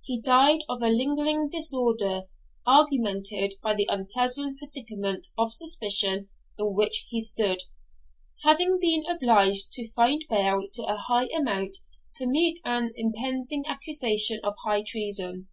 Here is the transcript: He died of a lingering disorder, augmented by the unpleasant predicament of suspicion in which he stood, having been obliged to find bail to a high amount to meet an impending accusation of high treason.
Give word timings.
He 0.00 0.18
died 0.18 0.64
of 0.66 0.80
a 0.80 0.88
lingering 0.88 1.50
disorder, 1.50 2.22
augmented 2.66 3.56
by 3.62 3.74
the 3.74 3.86
unpleasant 3.90 4.56
predicament 4.56 5.26
of 5.36 5.52
suspicion 5.52 6.30
in 6.58 6.72
which 6.72 7.04
he 7.10 7.20
stood, 7.20 7.58
having 8.44 8.78
been 8.80 9.04
obliged 9.04 9.72
to 9.72 9.92
find 9.92 10.24
bail 10.30 10.62
to 10.72 10.84
a 10.84 10.96
high 10.96 11.28
amount 11.36 11.76
to 12.14 12.26
meet 12.26 12.60
an 12.64 12.92
impending 12.96 13.66
accusation 13.66 14.40
of 14.42 14.54
high 14.64 14.82
treason. 14.82 15.48